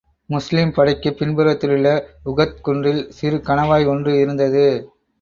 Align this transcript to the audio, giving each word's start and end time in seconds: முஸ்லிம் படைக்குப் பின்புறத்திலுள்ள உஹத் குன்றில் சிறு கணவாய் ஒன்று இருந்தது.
முஸ்லிம் 0.29 0.71
படைக்குப் 0.73 1.17
பின்புறத்திலுள்ள 1.19 1.87
உஹத் 2.25 2.59
குன்றில் 2.61 3.09
சிறு 3.11 3.37
கணவாய் 3.37 3.87
ஒன்று 3.87 4.19
இருந்தது. 4.19 4.65